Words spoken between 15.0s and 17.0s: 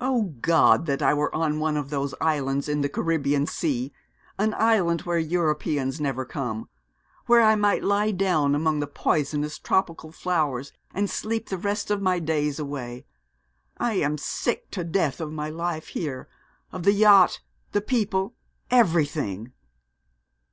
of my life here; of the